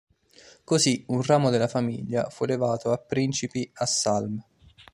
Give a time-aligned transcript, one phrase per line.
[0.63, 4.43] Così un ramo della famiglia fu elevato a principi a Salm.